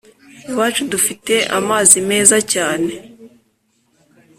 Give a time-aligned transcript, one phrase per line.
[0.49, 2.91] iwacu dufite amazi meza cyane